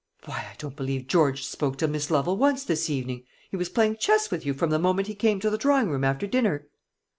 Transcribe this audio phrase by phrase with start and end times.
[0.25, 3.97] "Why, I don't believe George spoke to Miss Lovel once this evening; he was playing
[3.97, 6.65] chess with you from the moment he came to the drawing room after dinner."